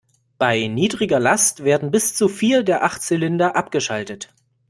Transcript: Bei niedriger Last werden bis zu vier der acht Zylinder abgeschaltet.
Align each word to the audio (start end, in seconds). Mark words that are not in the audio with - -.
Bei 0.39 0.65
niedriger 0.65 1.19
Last 1.19 1.63
werden 1.63 1.91
bis 1.91 2.15
zu 2.15 2.27
vier 2.27 2.63
der 2.63 2.83
acht 2.83 3.03
Zylinder 3.03 3.55
abgeschaltet. 3.55 4.33